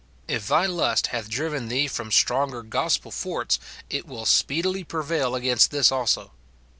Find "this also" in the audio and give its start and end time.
5.69-6.31